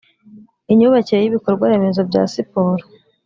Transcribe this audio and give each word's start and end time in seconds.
imyubakire 0.71 1.19
y 1.21 1.27
ibikorwaremezo 1.29 2.01
bya 2.09 2.23
siporo 2.33 2.83